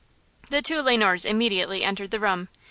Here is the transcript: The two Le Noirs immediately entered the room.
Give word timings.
The 0.49 0.63
two 0.63 0.81
Le 0.81 0.97
Noirs 0.97 1.25
immediately 1.25 1.83
entered 1.83 2.09
the 2.09 2.19
room. 2.19 2.49